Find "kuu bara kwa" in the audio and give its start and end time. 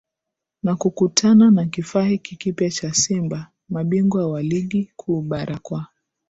4.95-5.87